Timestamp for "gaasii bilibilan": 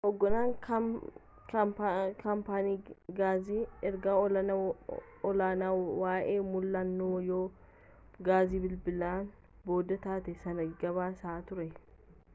8.29-9.31